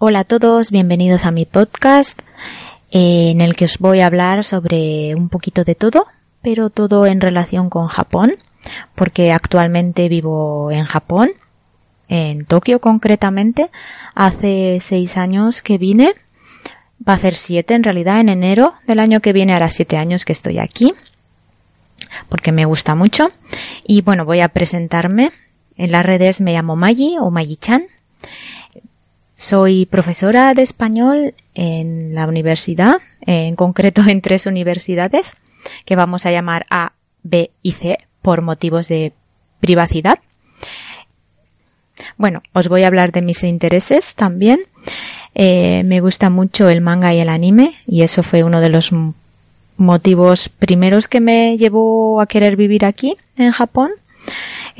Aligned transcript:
Hola 0.00 0.20
a 0.20 0.24
todos, 0.24 0.70
bienvenidos 0.70 1.26
a 1.26 1.32
mi 1.32 1.44
podcast 1.44 2.20
eh, 2.92 3.30
en 3.32 3.40
el 3.40 3.56
que 3.56 3.64
os 3.64 3.78
voy 3.78 3.98
a 3.98 4.06
hablar 4.06 4.44
sobre 4.44 5.16
un 5.16 5.28
poquito 5.28 5.64
de 5.64 5.74
todo, 5.74 6.06
pero 6.40 6.70
todo 6.70 7.04
en 7.04 7.20
relación 7.20 7.68
con 7.68 7.88
Japón, 7.88 8.36
porque 8.94 9.32
actualmente 9.32 10.08
vivo 10.08 10.70
en 10.70 10.84
Japón, 10.84 11.30
en 12.06 12.44
Tokio 12.44 12.80
concretamente. 12.80 13.70
Hace 14.14 14.78
seis 14.80 15.16
años 15.16 15.62
que 15.62 15.78
vine, 15.78 16.14
va 17.06 17.14
a 17.14 17.18
ser 17.18 17.34
siete 17.34 17.74
en 17.74 17.82
realidad, 17.82 18.20
en 18.20 18.28
enero 18.28 18.74
del 18.86 19.00
año 19.00 19.18
que 19.18 19.32
viene 19.32 19.52
hará 19.52 19.68
siete 19.68 19.96
años 19.96 20.24
que 20.24 20.32
estoy 20.32 20.60
aquí, 20.60 20.94
porque 22.28 22.52
me 22.52 22.66
gusta 22.66 22.94
mucho. 22.94 23.30
Y 23.84 24.02
bueno, 24.02 24.24
voy 24.24 24.42
a 24.42 24.48
presentarme. 24.50 25.32
En 25.76 25.90
las 25.90 26.06
redes 26.06 26.40
me 26.40 26.52
llamo 26.52 26.76
Mayi 26.76 27.16
o 27.18 27.32
Mayi-chan. 27.32 27.88
Soy 29.38 29.86
profesora 29.86 30.52
de 30.52 30.62
español 30.62 31.32
en 31.54 32.12
la 32.12 32.26
universidad, 32.26 32.96
en 33.20 33.54
concreto 33.54 34.02
en 34.04 34.20
tres 34.20 34.46
universidades, 34.46 35.36
que 35.84 35.94
vamos 35.94 36.26
a 36.26 36.32
llamar 36.32 36.66
A, 36.70 36.94
B 37.22 37.52
y 37.62 37.72
C 37.72 37.98
por 38.20 38.42
motivos 38.42 38.88
de 38.88 39.12
privacidad. 39.60 40.18
Bueno, 42.16 42.42
os 42.52 42.66
voy 42.66 42.82
a 42.82 42.88
hablar 42.88 43.12
de 43.12 43.22
mis 43.22 43.44
intereses 43.44 44.16
también. 44.16 44.58
Eh, 45.36 45.84
me 45.84 46.00
gusta 46.00 46.30
mucho 46.30 46.68
el 46.68 46.80
manga 46.80 47.14
y 47.14 47.20
el 47.20 47.28
anime 47.28 47.76
y 47.86 48.02
eso 48.02 48.24
fue 48.24 48.42
uno 48.42 48.60
de 48.60 48.70
los 48.70 48.90
motivos 49.76 50.48
primeros 50.48 51.06
que 51.06 51.20
me 51.20 51.56
llevó 51.56 52.20
a 52.20 52.26
querer 52.26 52.56
vivir 52.56 52.84
aquí 52.84 53.16
en 53.36 53.52
Japón. 53.52 53.92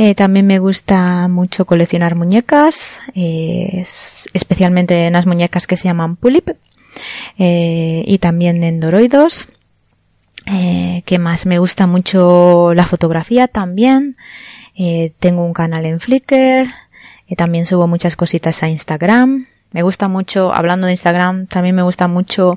Eh, 0.00 0.14
también 0.14 0.46
me 0.46 0.60
gusta 0.60 1.26
mucho 1.26 1.64
coleccionar 1.64 2.14
muñecas, 2.14 3.00
eh, 3.16 3.82
especialmente 4.32 5.08
unas 5.08 5.26
muñecas 5.26 5.66
que 5.66 5.76
se 5.76 5.88
llaman 5.88 6.14
Pulip 6.14 6.50
eh, 7.36 8.04
y 8.06 8.18
también 8.18 8.62
Endoroidos. 8.62 9.48
Eh, 10.46 11.02
que 11.04 11.18
más 11.18 11.46
me 11.46 11.58
gusta 11.58 11.88
mucho 11.88 12.72
la 12.74 12.86
fotografía 12.86 13.48
también. 13.48 14.16
Tengo 15.18 15.44
un 15.44 15.52
canal 15.52 15.84
en 15.84 15.98
Flickr. 15.98 16.68
también 17.36 17.66
subo 17.66 17.88
muchas 17.88 18.14
cositas 18.14 18.62
a 18.62 18.68
Instagram. 18.68 19.48
Me 19.72 19.82
gusta 19.82 20.06
mucho, 20.06 20.54
hablando 20.54 20.86
de 20.86 20.92
Instagram, 20.92 21.48
también 21.48 21.74
me 21.74 21.82
gusta 21.82 22.06
mucho 22.06 22.54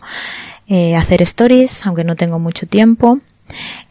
hacer 0.96 1.24
stories, 1.24 1.88
aunque 1.88 2.04
no 2.04 2.16
tengo 2.16 2.38
mucho 2.38 2.68
tiempo. 2.68 3.20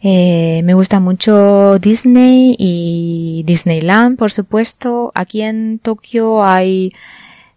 Eh, 0.03 0.61
me 0.63 0.73
gusta 0.73 0.99
mucho 0.99 1.77
Disney 1.77 2.55
y 2.57 3.43
Disneyland, 3.45 4.17
por 4.17 4.31
supuesto. 4.31 5.11
Aquí 5.13 5.41
en 5.41 5.77
Tokio 5.79 6.43
hay 6.43 6.91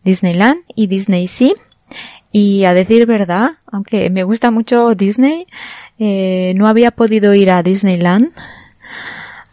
Disneyland 0.05 0.61
y 0.75 0.87
Disney 0.87 1.27
Sea. 1.27 1.55
Y 2.33 2.65
a 2.65 2.75
decir 2.75 3.07
verdad, 3.07 3.53
aunque 3.71 4.11
me 4.11 4.25
gusta 4.25 4.51
mucho 4.51 4.95
Disney, 4.95 5.47
eh, 5.99 6.53
no 6.57 6.69
había 6.69 6.91
podido 6.91 7.33
ir 7.35 7.51
a 7.51 7.63
Disneyland 7.63 8.33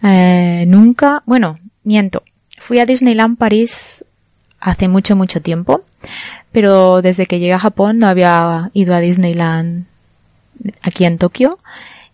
eh, 0.03 0.65
nunca. 0.67 1.23
Bueno, 1.25 1.59
miento. 1.83 2.23
Fui 2.57 2.79
a 2.79 2.85
Disneyland 2.85 3.37
París 3.37 4.03
hace 4.59 4.87
mucho, 4.87 5.15
mucho 5.15 5.41
tiempo. 5.41 5.83
Pero 6.51 7.01
desde 7.01 7.27
que 7.27 7.39
llegué 7.39 7.53
a 7.53 7.59
Japón 7.59 7.99
no 7.99 8.07
había 8.07 8.69
ido 8.73 8.93
a 8.93 8.99
Disneyland 8.99 9.85
aquí 10.81 11.05
en 11.05 11.17
Tokio 11.17 11.59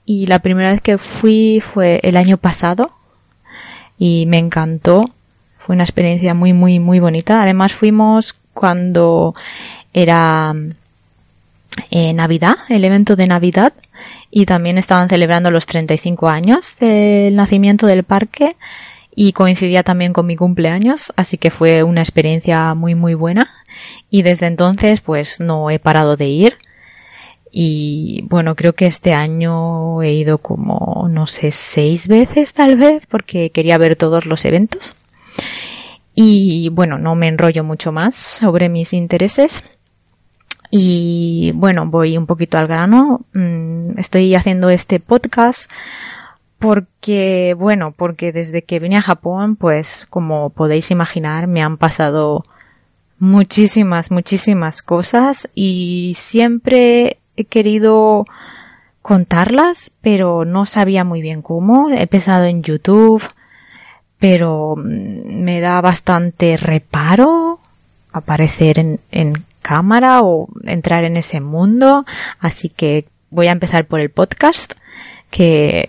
y 0.08 0.26
la 0.26 0.40
primera 0.40 0.72
vez 0.72 0.82
que 0.82 0.98
fui 0.98 1.62
fue 1.62 2.00
el 2.02 2.16
año 2.16 2.38
pasado 2.38 2.92
y 4.00 4.26
me 4.28 4.38
encantó. 4.38 5.12
Fue 5.60 5.76
una 5.76 5.84
experiencia 5.84 6.34
muy, 6.34 6.54
muy, 6.54 6.80
muy 6.80 7.02
bonita. 7.02 7.44
Además 7.44 7.74
fuimos 7.74 8.34
cuando 8.54 9.36
era 9.94 10.56
eh, 11.92 12.14
Navidad, 12.14 12.56
el 12.70 12.86
evento 12.86 13.18
de 13.18 13.28
Navidad, 13.28 13.74
y 14.32 14.46
también 14.46 14.78
estaban 14.78 15.10
celebrando 15.10 15.52
los 15.52 15.66
35 15.66 16.30
años 16.30 16.74
del 16.80 17.36
nacimiento 17.36 17.86
del 17.86 18.04
parque 18.04 18.56
y 19.14 19.34
coincidía 19.34 19.84
también 19.84 20.14
con 20.14 20.26
mi 20.26 20.38
cumpleaños, 20.38 21.12
así 21.18 21.38
que 21.38 21.52
fue 21.52 21.84
una 21.84 22.02
experiencia 22.02 22.74
muy, 22.76 22.96
muy 22.96 23.14
buena. 23.14 23.50
Y 24.10 24.22
desde 24.22 24.46
entonces, 24.46 25.02
pues 25.02 25.42
no 25.42 25.70
he 25.70 25.80
parado 25.80 26.16
de 26.16 26.28
ir 26.28 26.58
y 27.52 28.24
bueno, 28.30 28.56
creo 28.56 28.74
que 28.74 28.88
este 28.88 29.14
año 29.14 30.02
he 30.02 30.14
ido 30.14 30.38
como, 30.38 31.08
no 31.10 31.28
sé, 31.28 31.52
seis 31.52 32.08
veces 32.08 32.54
tal 32.54 32.78
vez, 32.78 33.06
porque 33.08 33.50
quería 33.50 33.78
ver 33.78 33.96
todos 33.96 34.26
los 34.26 34.46
eventos. 34.46 34.96
Y 36.14 36.70
bueno, 36.70 36.98
no 36.98 37.16
me 37.16 37.28
enrollo 37.28 37.64
mucho 37.64 37.92
más 37.92 38.16
sobre 38.16 38.70
mis 38.70 38.94
intereses. 38.94 39.64
Y 40.72 41.52
bueno, 41.56 41.86
voy 41.86 42.18
un 42.18 42.26
poquito 42.26 42.58
al 42.58 42.68
grano. 42.68 43.22
Mm, 43.34 43.98
estoy 44.00 44.34
haciendo 44.36 44.70
este 44.70 45.00
podcast 45.00 45.70
porque, 46.60 47.56
bueno, 47.58 47.94
porque 47.96 48.32
desde 48.32 48.64
que 48.64 48.80
vine 48.80 48.98
a 48.98 49.02
Japón, 49.02 49.56
pues 49.56 50.08
como 50.10 50.50
podéis 50.50 50.92
imaginar, 50.92 51.48
me 51.48 51.62
han 51.62 51.78
pasado 51.78 52.44
muchísimas, 53.20 54.12
muchísimas 54.12 54.82
cosas 54.82 55.50
y 55.54 56.14
siempre 56.18 57.18
he 57.38 57.46
querido 57.46 58.26
contarlas, 59.02 59.92
pero 60.02 60.44
no 60.44 60.66
sabía 60.66 61.06
muy 61.06 61.22
bien 61.22 61.42
cómo. 61.42 61.90
He 61.90 62.08
pensado 62.08 62.44
en 62.44 62.62
YouTube, 62.62 63.24
pero 64.20 64.76
mm, 64.76 65.44
me 65.44 65.62
da 65.62 65.80
bastante 65.80 66.58
reparo 66.58 67.60
aparecer 68.12 68.80
en, 68.80 69.46
cámara 69.62 70.22
o 70.22 70.48
entrar 70.64 71.04
en 71.04 71.18
ese 71.18 71.40
mundo. 71.42 72.06
Así 72.40 72.70
que 72.70 73.06
voy 73.30 73.48
a 73.48 73.52
empezar 73.52 73.86
por 73.86 74.00
el 74.00 74.10
podcast, 74.10 74.74
que 75.30 75.86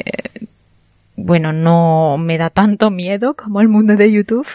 bueno, 1.16 1.52
no 1.52 2.18
me 2.18 2.38
da 2.38 2.50
tanto 2.50 2.90
miedo 2.90 3.34
como 3.34 3.60
el 3.60 3.68
mundo 3.68 3.96
de 3.96 4.12
YouTube. 4.12 4.46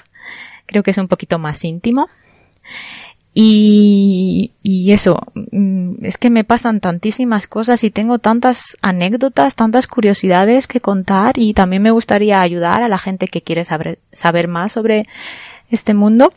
Creo 0.65 0.83
que 0.83 0.91
es 0.91 0.97
un 0.97 1.07
poquito 1.07 1.39
más 1.39 1.63
íntimo. 1.63 2.09
Y, 3.33 4.51
y 4.61 4.91
eso, 4.91 5.19
mm, 5.51 5.92
es 6.03 6.17
que 6.17 6.29
me 6.29 6.43
pasan 6.43 6.79
tantísimas 6.79 7.47
cosas 7.47 7.83
y 7.83 7.91
tengo 7.91 8.19
tantas 8.19 8.77
anécdotas, 8.81 9.55
tantas 9.55 9.87
curiosidades 9.87 10.67
que 10.67 10.81
contar 10.81 11.37
y 11.37 11.53
también 11.53 11.81
me 11.81 11.91
gustaría 11.91 12.41
ayudar 12.41 12.83
a 12.83 12.87
la 12.87 12.97
gente 12.97 13.27
que 13.27 13.41
quiere 13.41 13.65
saber, 13.65 13.99
saber 14.11 14.47
más 14.47 14.73
sobre 14.73 15.07
este 15.69 15.93
mundo, 15.93 16.33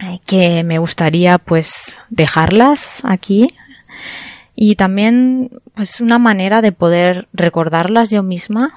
eh, 0.00 0.20
que 0.26 0.64
me 0.64 0.78
gustaría 0.78 1.38
pues 1.38 2.02
dejarlas 2.10 3.02
aquí. 3.04 3.54
Y 4.56 4.76
también 4.76 5.50
pues 5.74 6.00
una 6.00 6.18
manera 6.18 6.62
de 6.62 6.72
poder 6.72 7.28
recordarlas 7.32 8.10
yo 8.10 8.22
misma 8.22 8.72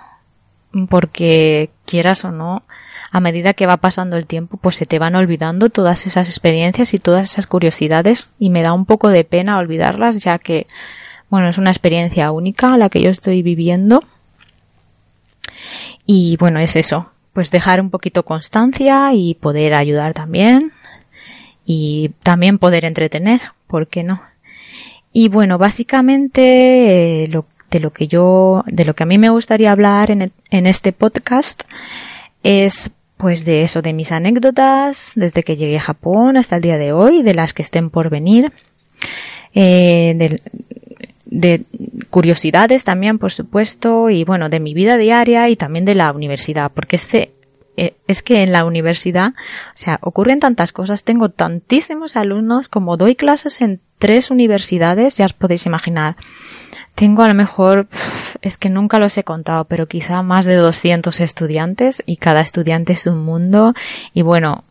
porque 0.90 1.70
quieras 1.86 2.26
o 2.26 2.32
no, 2.32 2.64
a 3.12 3.20
medida 3.20 3.54
que 3.54 3.66
va 3.66 3.78
pasando 3.78 4.18
el 4.18 4.26
tiempo, 4.26 4.58
pues 4.58 4.76
se 4.76 4.86
te 4.86 5.00
van 5.00 5.16
olvidando 5.16 5.70
todas 5.70 6.06
esas 6.06 6.28
experiencias 6.28 6.94
y 6.94 7.00
todas 7.00 7.32
esas 7.32 7.48
curiosidades 7.48 8.32
y 8.40 8.50
me 8.50 8.62
da 8.62 8.74
un 8.74 8.86
poco 8.86 9.10
de 9.10 9.24
pena 9.24 9.58
olvidarlas 9.58 10.24
ya 10.24 10.40
que, 10.40 10.68
bueno, 11.30 11.48
es 11.48 11.58
una 11.58 11.72
experiencia 11.72 12.32
única 12.32 12.78
la 12.78 12.90
que 12.90 13.02
yo 13.02 13.10
estoy 13.10 13.42
viviendo. 13.42 14.04
Y 16.06 16.38
bueno, 16.38 16.60
es 16.60 16.76
eso, 16.76 17.12
pues 17.34 17.52
dejar 17.52 17.82
un 17.82 17.90
poquito 17.90 18.24
constancia 18.24 19.14
y 19.14 19.36
poder 19.36 19.74
ayudar 19.74 20.14
también 20.14 20.72
y 21.66 22.12
también 22.24 22.60
poder 22.60 22.86
entretener, 22.86 23.42
¿por 23.68 23.88
qué 23.88 24.04
no? 24.04 24.22
Y 25.12 25.30
bueno, 25.30 25.58
básicamente 25.58 27.24
eh, 27.24 27.28
de 27.72 27.80
lo 27.80 27.92
que 27.92 28.08
yo, 28.08 28.64
de 28.68 28.86
lo 28.86 28.94
que 28.94 29.04
a 29.04 29.08
mí 29.08 29.18
me 29.18 29.30
gustaría 29.30 29.72
hablar 29.72 30.12
en, 30.12 30.32
en 30.50 30.68
este 30.68 30.94
podcast 30.94 31.64
es 32.44 32.92
pues 33.18 33.46
de 33.46 33.64
eso, 33.64 33.82
de 33.82 33.94
mis 33.94 34.12
anécdotas 34.12 35.12
desde 35.16 35.44
que 35.44 35.58
llegué 35.58 35.78
a 35.78 35.82
Japón 35.82 36.38
hasta 36.38 36.58
el 36.58 36.62
día 36.62 36.78
de 36.78 36.94
hoy, 36.94 37.24
de 37.24 37.34
las 37.34 37.54
que 37.54 37.64
estén 37.64 37.90
por 37.90 38.10
venir, 38.10 38.52
eh, 39.54 40.14
de, 40.16 40.40
de, 41.26 41.64
curiosidades 42.10 42.84
también, 42.84 43.18
por 43.18 43.32
supuesto, 43.32 44.10
y 44.10 44.24
bueno, 44.24 44.50
de 44.50 44.60
mi 44.60 44.74
vida 44.74 44.98
diaria 44.98 45.50
y 45.50 45.56
también 45.56 45.86
de 45.86 45.96
la 45.96 46.12
universidad, 46.12 46.72
porque 46.74 46.96
este, 46.96 47.32
eh, 47.76 47.96
es 48.08 48.24
que 48.24 48.44
en 48.44 48.52
la 48.52 48.66
universidad, 48.66 49.30
o 49.30 49.76
sea, 49.76 50.00
ocurren 50.02 50.40
tantas 50.40 50.72
cosas, 50.72 51.04
tengo 51.04 51.30
tantísimos 51.30 52.16
alumnos, 52.16 52.70
como 52.70 52.98
doy 52.98 53.16
clases 53.16 53.62
en 53.62 53.82
tres 54.00 54.32
universidades, 54.32 55.18
ya 55.18 55.26
os 55.26 55.34
podéis 55.34 55.66
imaginar 55.66 56.16
tengo 56.98 57.22
a 57.22 57.28
lo 57.28 57.36
mejor, 57.36 57.88
es 58.42 58.58
que 58.58 58.72
nunca 58.72 58.98
los 58.98 59.16
he 59.20 59.24
contado, 59.24 59.66
pero 59.66 59.86
quizá 59.86 60.24
más 60.24 60.48
de 60.48 60.56
200 60.56 61.20
estudiantes 61.20 62.02
y 62.08 62.18
cada 62.18 62.42
estudiante 62.42 62.94
es 62.94 63.06
un 63.06 63.24
mundo 63.24 63.76
y 64.16 64.24
bueno, 64.24 64.64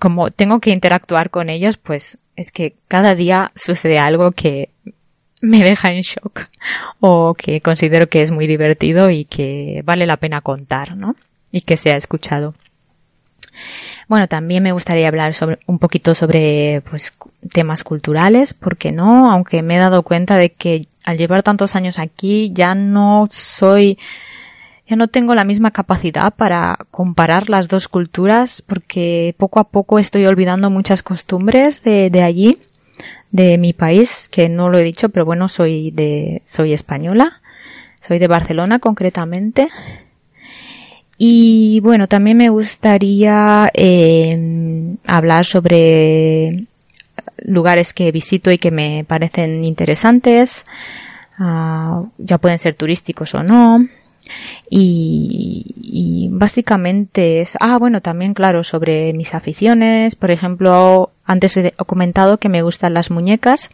como 0.00 0.32
tengo 0.32 0.58
que 0.58 0.70
interactuar 0.70 1.30
con 1.30 1.48
ellos, 1.48 1.76
pues 1.76 2.18
es 2.34 2.50
que 2.50 2.74
cada 2.88 3.14
día 3.14 3.52
sucede 3.54 4.00
algo 4.00 4.32
que 4.32 4.70
me 5.40 5.62
deja 5.62 5.92
en 5.92 6.00
shock 6.00 6.48
o 6.98 7.34
que 7.34 7.60
considero 7.60 8.08
que 8.08 8.22
es 8.22 8.32
muy 8.32 8.48
divertido 8.48 9.10
y 9.10 9.26
que 9.26 9.82
vale 9.84 10.06
la 10.06 10.16
pena 10.16 10.40
contar, 10.40 10.96
¿no? 10.96 11.14
Y 11.52 11.60
que 11.60 11.76
sea 11.76 11.96
escuchado. 11.96 12.54
Bueno, 14.10 14.26
también 14.26 14.64
me 14.64 14.72
gustaría 14.72 15.06
hablar 15.06 15.34
sobre, 15.34 15.60
un 15.66 15.78
poquito 15.78 16.16
sobre 16.16 16.82
pues, 16.90 17.14
temas 17.52 17.84
culturales, 17.84 18.54
porque 18.54 18.90
no, 18.90 19.30
aunque 19.30 19.62
me 19.62 19.76
he 19.76 19.78
dado 19.78 20.02
cuenta 20.02 20.36
de 20.36 20.50
que 20.50 20.88
al 21.04 21.16
llevar 21.16 21.44
tantos 21.44 21.76
años 21.76 21.96
aquí 22.00 22.50
ya 22.52 22.74
no 22.74 23.28
soy, 23.30 24.00
ya 24.88 24.96
no 24.96 25.06
tengo 25.06 25.36
la 25.36 25.44
misma 25.44 25.70
capacidad 25.70 26.34
para 26.34 26.76
comparar 26.90 27.48
las 27.48 27.68
dos 27.68 27.86
culturas, 27.86 28.62
porque 28.62 29.36
poco 29.38 29.60
a 29.60 29.68
poco 29.68 30.00
estoy 30.00 30.26
olvidando 30.26 30.70
muchas 30.70 31.04
costumbres 31.04 31.84
de, 31.84 32.10
de 32.10 32.24
allí, 32.24 32.58
de 33.30 33.58
mi 33.58 33.72
país, 33.72 34.28
que 34.28 34.48
no 34.48 34.70
lo 34.70 34.78
he 34.78 34.82
dicho, 34.82 35.10
pero 35.10 35.24
bueno, 35.24 35.46
soy 35.46 35.92
de, 35.92 36.42
soy 36.46 36.72
española, 36.72 37.40
soy 38.00 38.18
de 38.18 38.26
Barcelona 38.26 38.80
concretamente. 38.80 39.68
Y 41.22 41.80
bueno, 41.80 42.06
también 42.06 42.38
me 42.38 42.48
gustaría 42.48 43.70
eh, 43.74 44.96
hablar 45.06 45.44
sobre 45.44 46.64
lugares 47.44 47.92
que 47.92 48.10
visito 48.10 48.50
y 48.50 48.56
que 48.56 48.70
me 48.70 49.04
parecen 49.06 49.62
interesantes, 49.62 50.64
uh, 51.38 52.06
ya 52.16 52.38
pueden 52.38 52.58
ser 52.58 52.74
turísticos 52.74 53.34
o 53.34 53.42
no. 53.42 53.86
Y, 54.70 55.74
y, 55.76 56.28
básicamente 56.32 57.42
es, 57.42 57.54
ah, 57.60 57.76
bueno, 57.76 58.00
también 58.00 58.32
claro, 58.32 58.64
sobre 58.64 59.12
mis 59.12 59.34
aficiones, 59.34 60.14
por 60.14 60.30
ejemplo, 60.30 61.10
antes 61.26 61.54
he 61.58 61.72
comentado 61.86 62.38
que 62.38 62.48
me 62.48 62.62
gustan 62.62 62.94
las 62.94 63.10
muñecas 63.10 63.68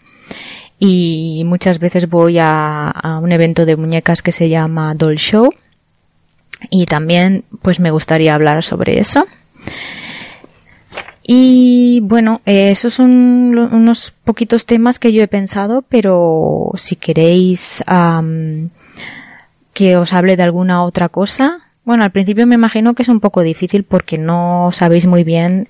y 0.81 1.44
muchas 1.46 1.78
veces 1.78 2.10
voy 2.10 2.38
a 2.40 3.20
un 3.22 3.31
evento 3.31 3.66
de 3.66 3.76
muñecas 3.76 4.20
que 4.20 4.32
se 4.32 4.48
llama 4.48 4.96
Doll 4.96 5.14
Show 5.14 5.52
y 6.70 6.86
también 6.86 7.44
pues 7.62 7.80
me 7.80 7.90
gustaría 7.90 8.34
hablar 8.34 8.62
sobre 8.62 9.00
eso. 9.00 9.26
Y 11.28 12.00
bueno, 12.04 12.40
eh, 12.46 12.70
esos 12.70 12.94
son 12.94 13.58
unos 13.58 14.12
poquitos 14.12 14.64
temas 14.64 15.00
que 15.00 15.12
yo 15.12 15.22
he 15.22 15.28
pensado, 15.28 15.82
pero 15.88 16.70
si 16.76 16.94
queréis 16.94 17.82
que 19.72 19.96
os 19.96 20.12
hable 20.12 20.36
de 20.36 20.42
alguna 20.44 20.84
otra 20.84 21.08
cosa, 21.08 21.58
bueno, 21.84 22.04
al 22.04 22.12
principio 22.12 22.46
me 22.46 22.54
imagino 22.54 22.94
que 22.94 23.02
es 23.02 23.08
un 23.08 23.20
poco 23.20 23.42
difícil 23.42 23.82
porque 23.82 24.19
no 24.19 24.70
sabéis 24.72 25.06
muy 25.06 25.24
bien 25.24 25.69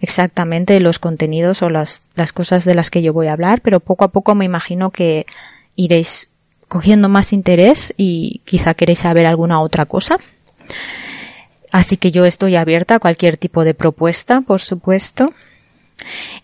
exactamente 0.00 0.80
los 0.80 0.98
contenidos 0.98 1.62
o 1.62 1.70
las, 1.70 2.02
las 2.14 2.32
cosas 2.32 2.64
de 2.64 2.74
las 2.74 2.90
que 2.90 3.02
yo 3.02 3.12
voy 3.12 3.26
a 3.26 3.32
hablar, 3.32 3.60
pero 3.60 3.80
poco 3.80 4.04
a 4.04 4.12
poco 4.12 4.34
me 4.34 4.44
imagino 4.44 4.90
que 4.90 5.26
iréis 5.74 6.30
cogiendo 6.68 7.08
más 7.08 7.32
interés 7.32 7.94
y 7.96 8.40
quizá 8.44 8.74
queréis 8.74 9.00
saber 9.00 9.26
alguna 9.26 9.60
otra 9.60 9.86
cosa. 9.86 10.18
Así 11.72 11.96
que 11.96 12.10
yo 12.10 12.24
estoy 12.24 12.56
abierta 12.56 12.96
a 12.96 12.98
cualquier 13.00 13.36
tipo 13.36 13.64
de 13.64 13.74
propuesta, 13.74 14.40
por 14.40 14.60
supuesto. 14.60 15.32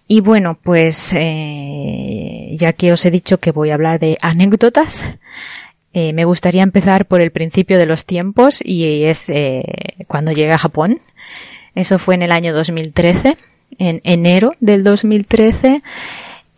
Y 0.07 0.21
bueno, 0.21 0.59
pues 0.63 1.13
eh, 1.15 2.55
ya 2.57 2.73
que 2.73 2.93
os 2.93 3.05
he 3.05 3.11
dicho 3.11 3.39
que 3.39 3.51
voy 3.51 3.71
a 3.71 3.75
hablar 3.75 4.01
de 4.01 4.19
anécdotas, 4.21 5.05
eh, 5.95 6.13
me 6.13 6.25
gustaría 6.25 6.63
empezar 6.63 7.07
por 7.07 7.21
el 7.21 7.33
principio 7.33 7.79
de 7.79 7.87
los 7.87 8.07
tiempos 8.07 8.63
y 8.65 9.05
es 9.05 9.29
eh, 9.29 9.63
cuando 10.07 10.33
llegué 10.33 10.53
a 10.53 10.59
Japón. 10.59 11.01
Eso 11.75 11.99
fue 11.99 12.15
en 12.15 12.23
el 12.23 12.33
año 12.33 12.55
2013, 12.55 13.37
en 13.79 14.01
enero 14.05 14.53
del 14.61 14.85
2013. 14.85 15.83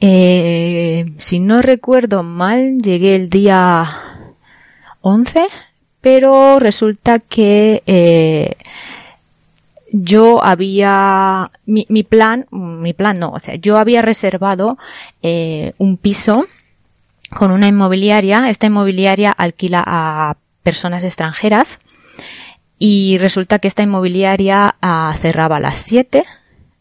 Si 0.01 1.41
no 1.41 1.63
recuerdo 1.63 2.23
mal, 2.23 2.79
llegué 2.83 3.17
el 3.17 3.31
día 3.31 3.87
11 5.01 5.49
pero 6.05 6.59
resulta 6.59 7.19
que 7.19 7.83
eh, 7.87 8.57
yo 9.91 10.45
había 10.45 11.51
mi, 11.65 11.87
mi, 11.89 12.03
plan, 12.03 12.47
mi 12.51 12.93
plan 12.93 13.19
no, 13.19 13.31
o 13.31 13.39
sea, 13.39 13.55
yo 13.55 13.79
había 13.79 14.03
reservado 14.03 14.77
eh, 15.23 15.73
un 15.79 15.97
piso 15.97 16.45
con 17.31 17.53
una 17.53 17.69
inmobiliaria. 17.69 18.51
Esta 18.51 18.67
inmobiliaria 18.67 19.33
alquila 19.33 19.83
a 19.87 20.37
personas 20.63 21.05
extranjeras 21.05 21.81
y 22.79 23.17
resulta 23.17 23.59
que 23.59 23.69
esta 23.69 23.83
inmobiliaria 23.83 24.77
ah, 24.83 25.17
cerraba 25.19 25.57
a 25.57 25.61
las 25.61 25.79
7 25.79 26.25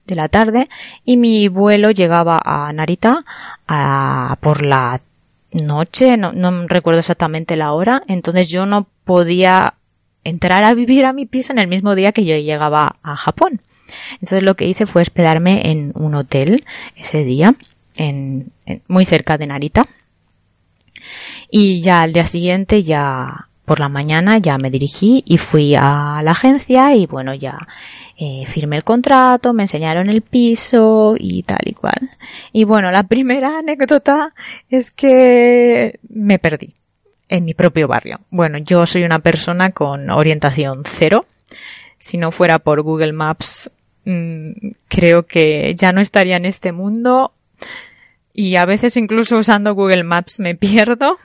de 0.06 0.16
la 0.16 0.28
tarde 0.28 0.70
y 1.06 1.18
mi 1.18 1.48
vuelo 1.48 1.92
llegaba 1.92 2.42
a 2.44 2.72
Narita 2.74 3.26
a, 3.68 4.38
por 4.42 4.64
la 4.64 5.02
noche, 5.52 6.18
no, 6.18 6.34
no 6.34 6.68
recuerdo 6.68 7.00
exactamente 7.00 7.56
la 7.56 7.74
hora, 7.74 8.04
entonces 8.08 8.50
yo 8.50 8.66
no 8.66 8.88
podía 9.06 9.76
entrar 10.24 10.64
a 10.64 10.74
vivir 10.74 11.06
a 11.06 11.14
mi 11.14 11.26
piso 11.26 11.54
en 11.54 11.60
el 11.60 11.68
mismo 11.68 11.96
día 11.96 12.12
que 12.12 12.26
yo 12.26 12.36
llegaba 12.36 12.96
a 13.04 13.16
Japón. 13.16 13.62
Entonces 14.14 14.44
lo 14.44 14.56
que 14.56 14.68
hice 14.68 14.86
fue 14.86 15.02
hospedarme 15.02 15.70
en 15.72 15.92
un 15.96 16.16
hotel 16.16 16.66
ese 16.96 17.24
día, 17.24 17.56
en, 17.98 18.52
muy 18.88 19.06
cerca 19.06 19.38
de 19.38 19.48
Narita. 19.48 19.88
Y 21.50 21.82
ya 21.82 22.02
al 22.02 22.14
día 22.14 22.26
siguiente, 22.26 22.84
ya 22.84 23.50
por 23.66 23.80
la 23.80 23.90
mañana, 23.90 24.38
ya 24.40 24.58
me 24.58 24.70
dirigí 24.70 25.24
y 25.26 25.38
fui 25.38 25.76
a 25.76 26.22
la 26.24 26.32
agencia 26.32 26.96
y 26.96 27.06
bueno, 27.06 27.34
ya 27.34 27.58
eh, 28.18 28.46
firmé 28.46 28.78
el 28.78 28.84
contrato, 28.84 29.54
me 29.54 29.64
enseñaron 29.64 30.10
el 30.10 30.22
piso 30.22 31.16
y 31.18 31.44
tal 31.44 31.62
y 31.66 31.74
cual. 31.74 32.12
Y 32.52 32.66
bueno, 32.66 32.92
la 32.92 33.04
primera 33.08 33.60
anécdota 33.60 34.34
es 34.70 34.92
que 34.92 36.00
me 36.10 36.40
perdí 36.40 36.74
en 37.30 37.46
mi 37.46 37.54
propio 37.54 37.88
barrio. 37.88 38.20
Bueno, 38.30 38.58
yo 38.58 38.86
soy 38.86 39.04
una 39.04 39.20
persona 39.20 39.72
con 39.72 40.10
orientación 40.10 40.84
cero. 40.86 41.26
Si 41.98 42.18
no 42.18 42.32
fuera 42.32 42.60
por 42.60 42.82
Google 42.82 43.14
Maps, 43.14 43.72
mmm, 44.06 44.52
creo 44.90 45.24
que 45.24 45.74
ya 45.76 45.94
no 45.94 46.02
estaría 46.02 46.36
en 46.36 46.46
este 46.46 46.74
mundo. 46.74 47.32
Y 48.34 48.58
a 48.58 48.66
veces 48.66 48.98
incluso 48.98 49.38
usando 49.38 49.74
Google 49.74 50.04
Maps 50.04 50.40
me 50.40 50.54
pierdo. 50.56 51.18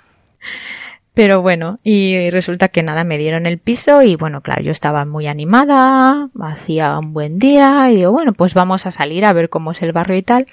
Pero 1.19 1.43
bueno, 1.43 1.81
y 1.83 2.31
resulta 2.31 2.69
que 2.69 2.85
nada, 2.85 3.03
me 3.03 3.19
dieron 3.19 3.47
el 3.47 3.59
piso 3.59 4.03
y 4.03 4.15
bueno, 4.15 4.41
claro, 4.41 4.63
yo 4.63 4.71
estaba 4.71 5.05
muy 5.05 5.27
animada, 5.27 6.29
hacía 6.41 6.97
un 6.97 7.13
buen 7.13 7.41
día 7.41 7.91
y 7.91 7.97
digo, 7.97 8.13
bueno, 8.13 8.35
pues 8.35 8.55
vamos 8.55 8.87
a 8.87 8.93
salir 8.93 9.25
a 9.25 9.33
ver 9.33 9.49
cómo 9.49 9.73
es 9.73 9.83
el 9.83 9.91
barrio 9.91 10.17
y 10.17 10.23
tal. 10.23 10.47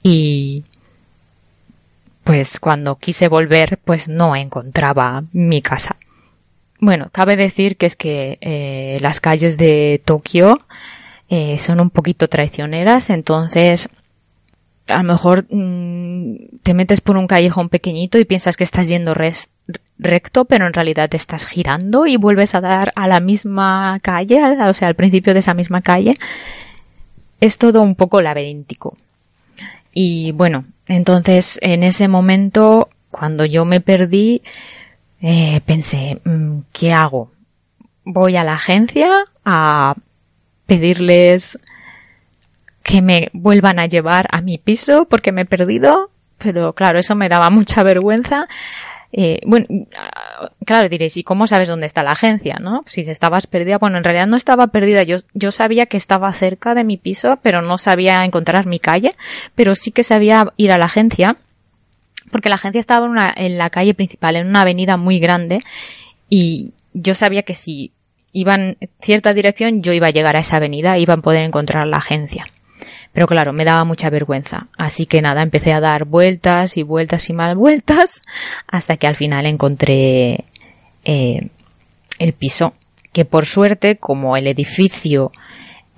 Y 0.00 0.62
pues 2.22 2.60
cuando 2.60 2.94
quise 2.94 3.26
volver, 3.26 3.80
pues 3.84 4.08
no 4.08 4.36
encontraba 4.36 5.24
mi 5.32 5.62
casa. 5.62 5.96
Bueno, 6.78 7.08
cabe 7.10 7.34
decir 7.34 7.76
que 7.76 7.86
es 7.86 7.96
que 7.96 8.38
eh, 8.40 8.98
las 9.00 9.18
calles 9.18 9.58
de 9.58 10.00
Tokio 10.04 10.60
eh, 11.28 11.58
son 11.58 11.80
un 11.80 11.90
poquito 11.90 12.28
traicioneras, 12.28 13.10
entonces 13.10 13.88
a 14.88 14.98
lo 14.98 15.04
mejor 15.04 15.46
mmm, 15.48 16.34
te 16.62 16.74
metes 16.74 17.00
por 17.00 17.16
un 17.16 17.26
callejón 17.26 17.68
pequeñito 17.68 18.18
y 18.18 18.24
piensas 18.24 18.56
que 18.56 18.64
estás 18.64 18.88
yendo 18.88 19.14
recto, 19.98 20.44
pero 20.44 20.66
en 20.66 20.72
realidad 20.72 21.08
te 21.08 21.16
estás 21.16 21.46
girando 21.46 22.06
y 22.06 22.16
vuelves 22.16 22.54
a 22.54 22.60
dar 22.60 22.92
a 22.96 23.06
la 23.06 23.20
misma 23.20 23.98
calle, 24.02 24.40
o 24.42 24.74
sea, 24.74 24.88
al 24.88 24.94
principio 24.94 25.34
de 25.34 25.40
esa 25.40 25.54
misma 25.54 25.82
calle. 25.82 26.16
Es 27.40 27.58
todo 27.58 27.82
un 27.82 27.96
poco 27.96 28.22
laberíntico. 28.22 28.96
Y 29.92 30.32
bueno, 30.32 30.64
entonces 30.86 31.58
en 31.62 31.82
ese 31.82 32.08
momento, 32.08 32.88
cuando 33.10 33.44
yo 33.44 33.64
me 33.64 33.80
perdí, 33.80 34.42
eh, 35.20 35.60
pensé, 35.66 36.20
mm, 36.24 36.60
¿qué 36.72 36.92
hago? 36.92 37.30
Voy 38.04 38.36
a 38.36 38.44
la 38.44 38.54
agencia 38.54 39.08
a 39.44 39.94
pedirles 40.66 41.58
que 42.82 43.02
me 43.02 43.28
vuelvan 43.32 43.78
a 43.78 43.86
llevar 43.86 44.26
a 44.30 44.40
mi 44.40 44.58
piso 44.58 45.06
porque 45.08 45.32
me 45.32 45.42
he 45.42 45.46
perdido, 45.46 46.10
pero 46.38 46.72
claro, 46.72 46.98
eso 46.98 47.14
me 47.14 47.28
daba 47.28 47.50
mucha 47.50 47.82
vergüenza. 47.82 48.48
Eh, 49.14 49.40
bueno, 49.46 49.66
claro, 50.64 50.88
diréis, 50.88 51.18
¿y 51.18 51.22
cómo 51.22 51.46
sabes 51.46 51.68
dónde 51.68 51.86
está 51.86 52.02
la 52.02 52.12
agencia, 52.12 52.56
no? 52.60 52.82
Si 52.86 53.02
estabas 53.02 53.46
perdida, 53.46 53.76
bueno, 53.76 53.98
en 53.98 54.04
realidad 54.04 54.26
no 54.26 54.36
estaba 54.36 54.68
perdida, 54.68 55.02
yo, 55.02 55.18
yo 55.34 55.52
sabía 55.52 55.84
que 55.84 55.98
estaba 55.98 56.32
cerca 56.32 56.74
de 56.74 56.82
mi 56.82 56.96
piso, 56.96 57.38
pero 57.42 57.60
no 57.60 57.76
sabía 57.76 58.24
encontrar 58.24 58.66
mi 58.66 58.78
calle, 58.78 59.14
pero 59.54 59.74
sí 59.74 59.92
que 59.92 60.02
sabía 60.02 60.46
ir 60.56 60.72
a 60.72 60.78
la 60.78 60.86
agencia, 60.86 61.36
porque 62.30 62.48
la 62.48 62.54
agencia 62.54 62.80
estaba 62.80 63.04
en, 63.04 63.12
una, 63.12 63.32
en 63.36 63.58
la 63.58 63.68
calle 63.68 63.92
principal, 63.92 64.36
en 64.36 64.46
una 64.46 64.62
avenida 64.62 64.96
muy 64.96 65.18
grande, 65.18 65.62
y 66.30 66.72
yo 66.94 67.14
sabía 67.14 67.42
que 67.42 67.54
si 67.54 67.92
iban 68.32 68.78
en 68.80 68.88
cierta 69.02 69.34
dirección, 69.34 69.82
yo 69.82 69.92
iba 69.92 70.06
a 70.06 70.12
llegar 70.12 70.36
a 70.36 70.40
esa 70.40 70.56
avenida, 70.56 70.96
iba 70.96 71.14
a 71.14 71.18
poder 71.18 71.44
encontrar 71.44 71.86
la 71.86 71.98
agencia. 71.98 72.46
Pero 73.12 73.26
claro, 73.26 73.52
me 73.52 73.64
daba 73.64 73.84
mucha 73.84 74.10
vergüenza. 74.10 74.68
Así 74.76 75.06
que 75.06 75.22
nada, 75.22 75.42
empecé 75.42 75.72
a 75.72 75.80
dar 75.80 76.04
vueltas 76.04 76.76
y 76.76 76.82
vueltas 76.82 77.28
y 77.30 77.32
mal 77.32 77.56
vueltas 77.56 78.22
hasta 78.66 78.96
que 78.96 79.06
al 79.06 79.16
final 79.16 79.46
encontré 79.46 80.44
eh, 81.04 81.48
el 82.18 82.32
piso. 82.32 82.74
Que 83.12 83.24
por 83.24 83.44
suerte, 83.44 83.96
como 83.96 84.36
el 84.36 84.46
edificio 84.46 85.32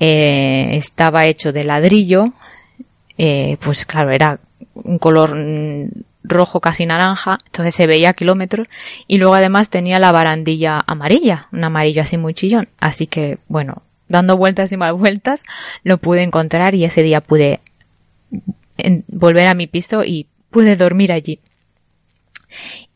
eh, 0.00 0.70
estaba 0.72 1.26
hecho 1.26 1.52
de 1.52 1.64
ladrillo, 1.64 2.32
eh, 3.16 3.56
pues 3.60 3.86
claro, 3.86 4.10
era 4.10 4.40
un 4.74 4.98
color 4.98 5.36
rojo 6.24 6.60
casi 6.60 6.86
naranja, 6.86 7.38
entonces 7.46 7.74
se 7.74 7.86
veía 7.86 8.10
a 8.10 8.14
kilómetros 8.14 8.66
y 9.06 9.18
luego 9.18 9.34
además 9.34 9.68
tenía 9.68 9.98
la 9.98 10.10
barandilla 10.10 10.82
amarilla, 10.86 11.48
un 11.52 11.62
amarillo 11.62 12.02
así 12.02 12.16
muy 12.16 12.34
chillón, 12.34 12.68
así 12.80 13.06
que 13.06 13.38
bueno, 13.46 13.82
dando 14.08 14.36
vueltas 14.36 14.72
y 14.72 14.76
más 14.76 14.92
vueltas, 14.92 15.44
lo 15.82 15.98
pude 15.98 16.22
encontrar 16.22 16.74
y 16.74 16.84
ese 16.84 17.02
día 17.02 17.20
pude 17.20 17.60
volver 19.08 19.46
a 19.48 19.54
mi 19.54 19.66
piso 19.66 20.04
y 20.04 20.26
pude 20.50 20.76
dormir 20.76 21.12
allí. 21.12 21.40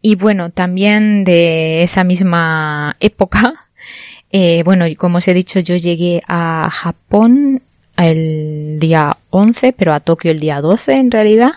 Y 0.00 0.14
bueno, 0.14 0.50
también 0.50 1.24
de 1.24 1.82
esa 1.82 2.04
misma 2.04 2.96
época, 3.00 3.54
eh, 4.32 4.62
bueno, 4.64 4.86
como 4.96 5.18
os 5.18 5.28
he 5.28 5.34
dicho, 5.34 5.60
yo 5.60 5.76
llegué 5.76 6.22
a 6.28 6.68
Japón 6.70 7.62
el 7.96 8.78
día 8.78 9.16
11, 9.30 9.72
pero 9.72 9.92
a 9.92 10.00
Tokio 10.00 10.30
el 10.30 10.40
día 10.40 10.60
12 10.60 10.92
en 10.92 11.10
realidad, 11.10 11.52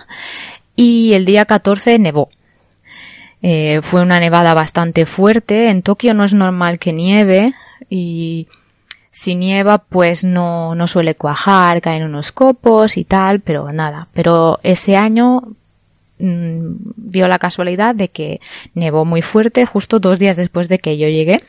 y 0.75 1.13
el 1.13 1.25
día 1.25 1.45
14 1.45 1.99
nevó. 1.99 2.29
Eh, 3.43 3.81
fue 3.81 4.01
una 4.01 4.19
nevada 4.19 4.53
bastante 4.53 5.05
fuerte. 5.05 5.69
En 5.69 5.81
Tokio 5.81 6.13
no 6.13 6.23
es 6.23 6.33
normal 6.33 6.79
que 6.79 6.93
nieve 6.93 7.53
y 7.89 8.47
si 9.21 9.35
nieva 9.35 9.77
pues 9.77 10.23
no, 10.23 10.73
no 10.73 10.87
suele 10.87 11.13
cuajar, 11.13 11.79
caen 11.79 12.05
unos 12.05 12.31
copos 12.31 12.97
y 12.97 13.03
tal, 13.03 13.39
pero 13.39 13.71
nada. 13.71 14.07
Pero 14.13 14.59
ese 14.63 14.97
año 14.97 15.43
mmm, 16.17 16.73
dio 16.95 17.27
la 17.27 17.37
casualidad 17.37 17.93
de 17.93 18.07
que 18.07 18.41
nevó 18.73 19.05
muy 19.05 19.21
fuerte 19.21 19.67
justo 19.67 19.99
dos 19.99 20.17
días 20.17 20.37
después 20.37 20.69
de 20.69 20.79
que 20.79 20.97
yo 20.97 21.07
llegué. 21.07 21.43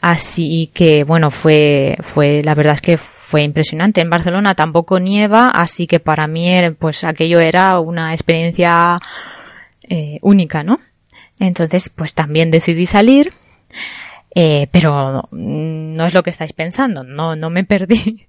Así 0.00 0.70
que 0.72 1.02
bueno, 1.02 1.32
fue, 1.32 1.96
fue, 2.14 2.42
la 2.44 2.54
verdad 2.54 2.74
es 2.74 2.80
que 2.80 2.96
fue 2.96 3.42
impresionante. 3.42 4.02
En 4.02 4.10
Barcelona 4.10 4.54
tampoco 4.54 5.00
nieva, 5.00 5.48
así 5.48 5.88
que 5.88 5.98
para 5.98 6.28
mí 6.28 6.48
pues 6.78 7.02
aquello 7.02 7.40
era 7.40 7.80
una 7.80 8.12
experiencia 8.12 8.98
eh, 9.82 10.20
única, 10.22 10.62
¿no? 10.62 10.78
Entonces, 11.40 11.88
pues 11.88 12.14
también 12.14 12.52
decidí 12.52 12.86
salir, 12.86 13.32
eh, 14.34 14.68
pero 14.70 15.28
no 15.30 16.06
es 16.06 16.14
lo 16.14 16.22
que 16.22 16.30
estáis 16.30 16.52
pensando, 16.52 17.04
no, 17.04 17.36
no 17.36 17.50
me 17.50 17.64
perdí. 17.64 18.26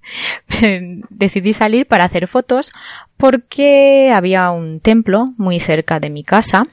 decidí 1.10 1.52
salir 1.52 1.86
para 1.86 2.04
hacer 2.04 2.28
fotos 2.28 2.72
porque 3.16 4.10
había 4.12 4.50
un 4.50 4.80
templo 4.80 5.32
muy 5.36 5.60
cerca 5.60 6.00
de 6.00 6.10
mi 6.10 6.24
casa 6.24 6.66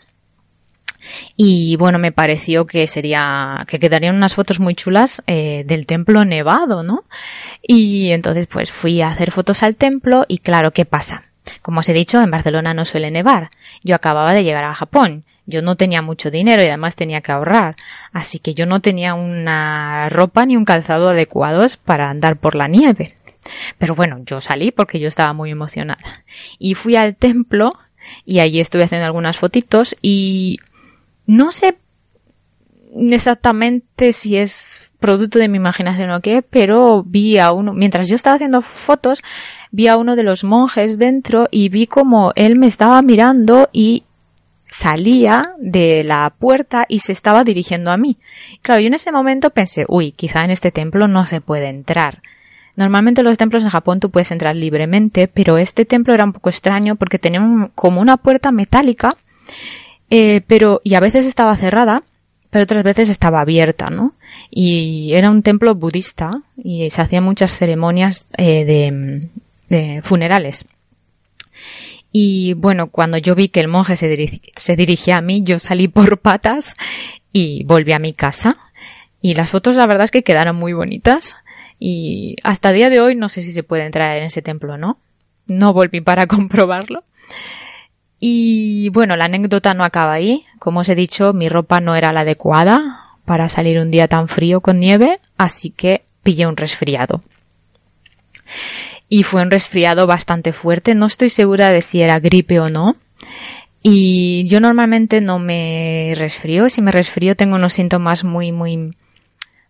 y 1.36 1.76
bueno, 1.78 2.00
me 2.00 2.12
pareció 2.12 2.66
que 2.66 2.88
sería, 2.88 3.66
que 3.68 3.80
quedarían 3.80 4.16
unas 4.16 4.36
fotos 4.36 4.60
muy 4.60 4.76
chulas 4.76 5.22
eh, 5.28 5.64
del 5.66 5.86
templo 5.86 6.26
nevado, 6.26 6.84
¿no? 6.84 7.04
Y 7.62 8.12
entonces 8.12 8.48
pues 8.48 8.72
fui 8.72 9.02
a 9.02 9.10
hacer 9.10 9.32
fotos 9.32 9.64
al 9.64 9.76
templo 9.76 10.26
y 10.28 10.40
claro, 10.40 10.72
¿qué 10.72 10.86
pasa? 10.86 11.24
Como 11.62 11.82
os 11.82 11.90
he 11.90 11.94
dicho, 11.94 12.22
en 12.22 12.32
Barcelona 12.32 12.74
no 12.74 12.86
suele 12.86 13.12
nevar. 13.12 13.52
Yo 13.84 13.96
acababa 13.96 14.34
de 14.34 14.44
llegar 14.44 14.64
a 14.64 14.74
Japón. 14.74 15.26
Yo 15.46 15.62
no 15.62 15.76
tenía 15.76 16.02
mucho 16.02 16.32
dinero 16.32 16.64
y 16.64 16.68
además 16.68 16.96
tenía 16.96 17.22
que 17.22 17.32
ahorrar. 17.32 17.76
Así 18.12 18.40
que 18.40 18.54
yo 18.54 18.66
no 18.66 18.80
tenía 18.80 19.14
una 19.14 20.10
ropa 20.10 20.46
ni 20.46 20.56
un 20.56 20.66
calzado 20.66 21.10
adecuados 21.10 21.78
para 21.78 22.10
andar 22.10 22.38
por 22.38 22.56
la 22.56 22.68
nieve. 22.68 23.18
Pero 23.78 23.96
bueno, 23.96 24.20
yo 24.26 24.40
salí 24.42 24.72
porque 24.72 25.00
yo 25.00 25.08
estaba 25.08 25.34
muy 25.34 25.52
emocionada. 25.52 26.24
Y 26.60 26.76
fui 26.76 26.96
al 26.96 27.16
templo 27.16 27.74
y 28.26 28.40
allí 28.40 28.60
estuve 28.60 28.84
haciendo 28.84 29.06
algunas 29.06 29.38
fotitos 29.38 29.96
y 30.02 30.60
no 31.26 31.52
sé 31.52 31.78
exactamente 32.96 34.14
si 34.14 34.38
es 34.38 34.90
producto 35.00 35.40
de 35.40 35.50
mi 35.50 35.58
imaginación 35.58 36.12
o 36.12 36.22
qué, 36.22 36.42
pero 36.42 37.04
vi 37.04 37.38
a 37.38 37.52
uno, 37.52 37.74
mientras 37.74 38.08
yo 38.08 38.16
estaba 38.16 38.36
haciendo 38.36 38.62
fotos, 38.62 39.22
vi 39.72 39.88
a 39.88 39.98
uno 39.98 40.16
de 40.16 40.24
los 40.24 40.44
monjes 40.44 40.98
dentro 40.98 41.48
y 41.52 41.70
vi 41.70 41.88
como 41.88 42.32
él 42.36 42.58
me 42.58 42.68
estaba 42.68 43.02
mirando 43.02 43.70
y 43.74 44.04
salía 44.74 45.52
de 45.60 46.04
la 46.04 46.32
puerta 46.32 46.86
y 46.90 47.00
se 47.00 47.12
estaba 47.12 47.44
dirigiendo 47.44 47.92
a 47.92 47.98
mí. 47.98 48.18
Claro, 48.64 48.82
yo 48.82 48.88
en 48.88 48.96
ese 48.96 49.12
momento 49.12 49.52
pensé, 49.52 49.86
uy, 49.88 50.14
quizá 50.14 50.44
en 50.44 50.50
este 50.50 50.72
templo 50.72 51.08
no 51.08 51.28
se 51.28 51.42
puede 51.42 51.70
entrar. 51.70 52.24
Normalmente 52.76 53.22
los 53.22 53.38
templos 53.38 53.62
en 53.62 53.70
Japón 53.70 54.00
tú 54.00 54.10
puedes 54.10 54.32
entrar 54.32 54.56
libremente, 54.56 55.28
pero 55.28 55.60
este 55.60 55.86
templo 55.86 56.16
era 56.16 56.26
un 56.26 56.34
poco 56.34 56.50
extraño 56.50 56.96
porque 56.96 57.20
tenía 57.20 57.70
como 57.76 58.02
una 58.02 58.18
puerta 58.18 58.52
metálica, 58.52 59.16
eh, 60.10 60.42
pero 60.48 60.82
y 60.84 60.96
a 60.96 61.00
veces 61.00 61.28
estaba 61.28 61.56
cerrada, 61.56 62.02
pero 62.50 62.64
otras 62.64 62.84
veces 62.84 63.10
estaba 63.10 63.42
abierta, 63.42 63.92
¿no? 63.92 64.14
Y 64.50 65.14
era 65.14 65.30
un 65.30 65.44
templo 65.44 65.76
budista 65.76 66.42
y 66.58 66.90
se 66.90 67.00
hacían 67.00 67.24
muchas 67.24 67.56
ceremonias 67.56 68.26
eh, 68.38 69.30
de, 69.70 70.02
funerales. 70.02 70.66
Y 72.16 72.54
bueno, 72.54 72.88
cuando 72.88 73.18
yo 73.18 73.34
vi 73.34 73.50
que 73.50 73.60
el 73.60 73.68
monje 73.68 73.98
se, 73.98 74.40
se 74.56 74.76
dirigía 74.76 75.18
a 75.18 75.22
mí, 75.22 75.42
yo 75.44 75.58
salí 75.58 75.88
por 75.88 76.18
patas 76.22 76.78
y 77.34 77.64
volví 77.66 77.92
a 77.92 78.00
mi 78.00 78.14
casa. 78.14 78.56
Y 79.20 79.34
las 79.34 79.50
fotos 79.50 79.76
la 79.76 79.88
verdad 79.88 80.06
es 80.06 80.12
que 80.12 80.24
quedaron 80.24 80.56
muy 80.56 80.74
bonitas. 80.74 81.36
Y 81.80 82.38
hasta 82.44 82.72
día 82.72 82.92
de 82.92 83.02
hoy 83.02 83.16
no 83.16 83.30
sé 83.30 83.42
si 83.42 83.52
se 83.52 83.64
puede 83.64 83.86
entrar 83.86 84.16
en 84.16 84.26
ese 84.26 84.44
templo 84.44 84.76
o 84.76 84.78
no. 84.78 85.00
No 85.48 85.74
volví 85.74 86.02
para 86.02 86.28
comprobarlo. 86.28 87.04
Y 88.20 88.90
bueno, 88.90 89.18
la 89.18 89.26
anécdota 89.26 89.74
no 89.74 89.84
acaba 89.84 90.14
ahí. 90.14 90.46
Como 90.60 90.82
os 90.82 90.90
he 90.90 90.96
dicho, 90.96 91.34
mi 91.34 91.50
ropa 91.50 91.82
no 91.82 91.96
era 91.96 92.14
la 92.14 92.22
adecuada 92.22 93.18
para 93.26 93.50
salir 93.50 93.80
un 93.80 93.90
día 93.90 94.08
tan 94.08 94.28
frío 94.28 94.62
con 94.62 94.80
nieve, 94.80 95.20
así 95.38 95.72
que 95.72 96.04
pillé 96.22 96.46
un 96.46 96.58
resfriado 96.58 97.24
y 99.14 99.22
fue 99.22 99.44
un 99.44 99.52
resfriado 99.52 100.08
bastante 100.08 100.54
fuerte. 100.54 100.96
No 100.96 101.06
estoy 101.06 101.30
segura 101.30 101.70
de 101.70 101.84
si 101.84 102.02
era 102.02 102.20
gripe 102.20 102.60
o 102.60 102.72
no. 102.72 102.96
Y 103.84 104.48
yo 104.48 104.60
normalmente 104.60 105.22
no 105.22 105.38
me 105.38 106.14
resfrío. 106.16 106.68
Si 106.68 106.82
me 106.82 106.92
resfrío 106.92 107.36
tengo 107.36 107.58
unos 107.58 107.74
síntomas 107.74 108.24
muy, 108.24 108.52
muy, 108.52 108.98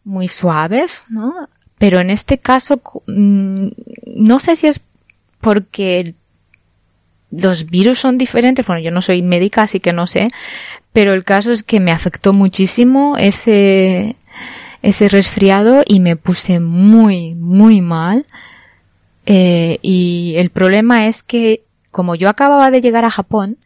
muy 0.06 0.30
suaves, 0.30 1.04
¿no? 1.10 1.34
Pero 1.78 2.00
en 2.00 2.10
este 2.10 2.38
caso, 2.38 2.82
mm, 3.06 3.68
no 4.16 4.40
sé 4.40 4.56
si 4.56 4.68
es 4.68 4.80
porque 5.42 6.16
los 7.30 7.66
virus 7.70 8.00
son 8.00 8.18
diferentes. 8.18 8.66
Bueno, 8.66 8.82
yo 8.82 8.92
no 8.92 9.02
soy 9.02 9.24
médica, 9.24 9.64
así 9.64 9.82
que 9.82 9.92
no 9.92 10.08
sé. 10.08 10.30
Pero 10.94 11.14
el 11.14 11.26
caso 11.26 11.52
es 11.52 11.64
que 11.64 11.82
me 11.82 11.92
afectó 11.92 12.32
muchísimo 12.32 13.18
ese, 13.18 14.16
ese 14.82 15.10
resfriado 15.10 15.84
y 15.86 16.00
me 16.00 16.16
puse 16.16 16.62
muy, 16.62 17.36
muy 17.36 17.82
mal. 17.82 18.26
Eh, 19.26 19.80
y 19.82 20.36
el 20.38 20.50
problema 20.50 21.08
es 21.08 21.24
que, 21.24 21.64
como 21.92 22.16
yo 22.16 22.30
acababa 22.30 22.72
de 22.72 22.82
llegar 22.82 23.06
a 23.06 23.12
Japón, 23.12 23.58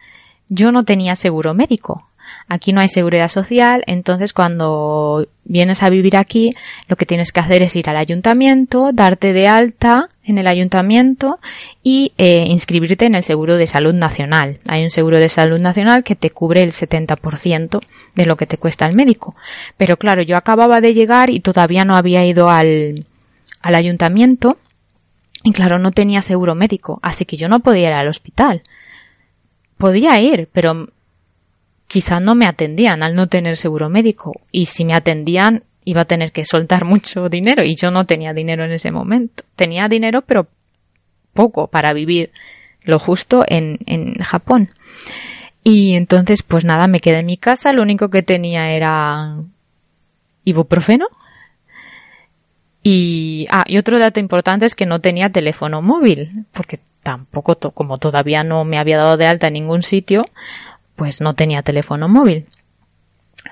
yo 0.49 0.71
no 0.71 0.83
tenía 0.83 1.15
seguro 1.15 1.53
médico. 1.53 2.07
Aquí 2.49 2.73
no 2.73 2.81
hay 2.81 2.89
seguridad 2.89 3.29
social, 3.29 3.83
entonces 3.87 4.33
cuando 4.33 5.27
vienes 5.45 5.81
a 5.81 5.89
vivir 5.89 6.17
aquí, 6.17 6.55
lo 6.87 6.95
que 6.95 7.05
tienes 7.05 7.31
que 7.31 7.39
hacer 7.39 7.61
es 7.61 7.75
ir 7.75 7.89
al 7.89 7.97
ayuntamiento, 7.97 8.91
darte 8.93 9.33
de 9.33 9.47
alta 9.47 10.09
en 10.23 10.37
el 10.37 10.47
ayuntamiento 10.47 11.39
y 11.83 12.13
eh, 12.17 12.45
inscribirte 12.47 13.05
en 13.05 13.15
el 13.15 13.23
seguro 13.23 13.55
de 13.55 13.67
salud 13.67 13.93
nacional. 13.93 14.59
Hay 14.67 14.83
un 14.83 14.91
seguro 14.91 15.17
de 15.19 15.29
salud 15.29 15.59
nacional 15.59 16.03
que 16.03 16.15
te 16.15 16.29
cubre 16.29 16.63
el 16.63 16.71
70% 16.71 17.81
de 18.15 18.25
lo 18.25 18.35
que 18.35 18.45
te 18.45 18.57
cuesta 18.57 18.85
el 18.85 18.95
médico. 18.95 19.35
Pero 19.77 19.97
claro, 19.97 20.21
yo 20.21 20.35
acababa 20.35 20.81
de 20.81 20.93
llegar 20.93 21.29
y 21.29 21.39
todavía 21.39 21.85
no 21.85 21.95
había 21.95 22.25
ido 22.25 22.49
al, 22.49 23.05
al 23.61 23.75
ayuntamiento 23.75 24.57
y 25.47 25.53
claro, 25.53 25.79
no 25.79 25.91
tenía 25.91 26.21
seguro 26.21 26.55
médico, 26.55 26.99
así 27.01 27.23
que 27.23 27.37
yo 27.37 27.47
no 27.47 27.61
podía 27.61 27.87
ir 27.87 27.93
al 27.93 28.09
hospital. 28.09 28.63
Podía 29.77 30.19
ir, 30.19 30.49
pero 30.51 30.89
quizá 31.87 32.19
no 32.19 32.35
me 32.35 32.45
atendían 32.45 33.01
al 33.01 33.15
no 33.15 33.27
tener 33.27 33.55
seguro 33.55 33.87
médico. 33.87 34.33
Y 34.51 34.65
si 34.65 34.83
me 34.83 34.93
atendían, 34.93 35.63
iba 35.85 36.01
a 36.01 36.05
tener 36.05 36.33
que 36.33 36.43
soltar 36.43 36.83
mucho 36.93 37.29
dinero 37.29 37.63
y 37.63 37.77
yo 37.77 37.91
no 37.91 38.05
tenía 38.05 38.33
dinero 38.33 38.65
en 38.65 38.73
ese 38.73 38.91
momento. 38.91 39.45
Tenía 39.55 39.87
dinero, 39.87 40.21
pero 40.23 40.47
poco 41.33 41.67
para 41.67 41.93
vivir 41.93 42.31
lo 42.81 42.99
justo 42.99 43.45
en, 43.47 43.79
en 43.85 44.15
Japón. 44.15 44.71
Y 45.63 45.93
entonces, 45.93 46.43
pues 46.43 46.65
nada, 46.65 46.89
me 46.89 46.99
quedé 46.99 47.19
en 47.19 47.25
mi 47.25 47.37
casa. 47.37 47.71
Lo 47.71 47.83
único 47.83 48.09
que 48.09 48.21
tenía 48.21 48.71
era 48.71 49.37
ibuprofeno 50.43 51.07
y, 52.89 53.47
ah, 53.49 53.65
y 53.67 53.77
otro 53.77 53.99
dato 53.99 54.21
importante 54.21 54.65
es 54.65 54.73
que 54.73 54.85
no 54.85 55.01
tenía 55.01 55.29
teléfono 55.29 55.81
móvil, 55.81 56.45
porque 56.53 56.79
tampoco, 57.03 57.57
como 57.73 57.97
todavía 57.97 58.45
no 58.45 58.63
me 58.63 58.77
había 58.79 58.95
dado 58.95 59.17
de 59.17 59.27
alta 59.27 59.47
en 59.47 59.55
ningún 59.55 59.83
sitio, 59.83 60.25
pues 60.95 61.19
no 61.19 61.33
tenía 61.33 61.63
teléfono 61.63 62.07
móvil. 62.07 62.45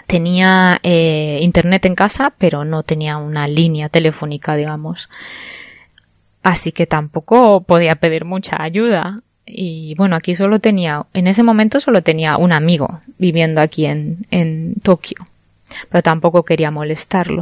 Tenía 0.07 0.79
eh, 0.83 1.39
internet 1.41 1.85
en 1.85 1.95
casa, 1.95 2.33
pero 2.37 2.63
no 2.63 2.83
tenía 2.83 3.17
una 3.17 3.45
línea 3.45 3.89
telefónica, 3.89 4.55
digamos. 4.55 5.09
Así 6.41 6.71
que 6.71 6.87
tampoco 6.87 7.59
podía 7.59 7.95
pedir 7.95 8.23
mucha 8.23 8.63
ayuda. 8.63 9.19
Y 9.45 9.95
bueno, 9.95 10.15
aquí 10.15 10.33
solo 10.33 10.59
tenía, 10.59 11.07
en 11.13 11.27
ese 11.27 11.43
momento 11.43 11.81
solo 11.81 12.03
tenía 12.03 12.37
un 12.37 12.53
amigo 12.53 13.01
viviendo 13.17 13.59
aquí 13.59 13.85
en, 13.85 14.27
en 14.31 14.75
Tokio. 14.81 15.27
Pero 15.89 16.03
tampoco 16.03 16.43
quería 16.43 16.71
molestarlo. 16.71 17.41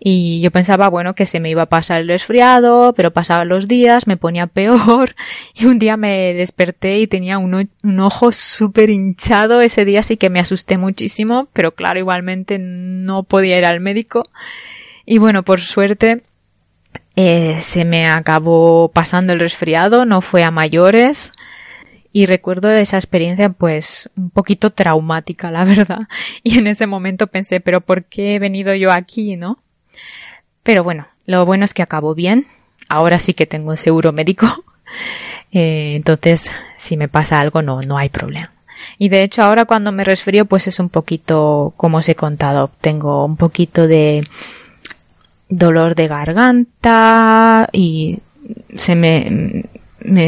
Y 0.00 0.40
yo 0.40 0.52
pensaba, 0.52 0.88
bueno, 0.88 1.14
que 1.14 1.26
se 1.26 1.40
me 1.40 1.50
iba 1.50 1.62
a 1.62 1.66
pasar 1.66 2.00
el 2.00 2.08
resfriado, 2.08 2.92
pero 2.96 3.12
pasaban 3.12 3.48
los 3.48 3.66
días, 3.66 4.06
me 4.06 4.16
ponía 4.16 4.46
peor 4.46 5.16
y 5.54 5.66
un 5.66 5.78
día 5.78 5.96
me 5.96 6.34
desperté 6.34 7.00
y 7.00 7.08
tenía 7.08 7.38
un, 7.38 7.68
ojo 8.00 8.30
súper 8.32 8.90
hinchado. 8.90 9.60
Ese 9.60 9.84
día 9.84 10.02
sí 10.02 10.16
que 10.16 10.30
me 10.30 10.40
asusté 10.40 10.78
muchísimo, 10.78 11.48
pero 11.52 11.72
claro, 11.72 11.98
igualmente 11.98 12.58
no 12.58 13.24
podía 13.24 13.58
ir 13.58 13.64
al 13.64 13.80
médico. 13.80 14.28
Y 15.04 15.18
bueno, 15.18 15.42
por 15.42 15.60
suerte 15.60 16.22
eh, 17.16 17.58
se 17.60 17.84
me 17.84 18.06
acabó 18.06 18.90
pasando 18.92 19.32
el 19.32 19.40
resfriado, 19.40 20.04
no 20.04 20.20
fue 20.20 20.44
a 20.44 20.52
mayores. 20.52 21.32
Y 22.12 22.26
recuerdo 22.26 22.70
esa 22.70 22.96
experiencia 22.96 23.50
pues 23.50 24.10
un 24.16 24.30
poquito 24.30 24.70
traumática, 24.70 25.50
la 25.50 25.64
verdad. 25.66 26.02
Y 26.44 26.58
en 26.58 26.68
ese 26.68 26.86
momento 26.86 27.26
pensé, 27.26 27.58
pero 27.58 27.80
¿por 27.80 28.04
qué 28.04 28.36
he 28.36 28.38
venido 28.38 28.74
yo 28.76 28.92
aquí, 28.92 29.36
no? 29.36 29.58
Pero 30.62 30.84
bueno, 30.84 31.06
lo 31.26 31.44
bueno 31.46 31.64
es 31.64 31.74
que 31.74 31.82
acabó 31.82 32.14
bien. 32.14 32.46
Ahora 32.88 33.18
sí 33.18 33.34
que 33.34 33.46
tengo 33.46 33.76
seguro 33.76 34.12
médico. 34.12 34.46
Eh, 35.50 35.94
entonces, 35.96 36.50
si 36.76 36.98
me 36.98 37.08
pasa 37.08 37.40
algo, 37.40 37.62
no, 37.62 37.80
no 37.80 37.96
hay 37.96 38.10
problema. 38.10 38.52
Y 38.98 39.08
de 39.08 39.22
hecho 39.22 39.42
ahora 39.42 39.64
cuando 39.64 39.92
me 39.92 40.04
resfrío 40.04 40.44
pues 40.44 40.66
es 40.66 40.78
un 40.80 40.88
poquito, 40.88 41.72
como 41.76 41.98
os 41.98 42.08
he 42.08 42.14
contado, 42.14 42.70
tengo 42.80 43.24
un 43.24 43.36
poquito 43.36 43.86
de 43.86 44.28
dolor 45.48 45.94
de 45.94 46.08
garganta 46.08 47.68
y 47.72 48.20
se 48.76 48.94
me, 48.94 49.64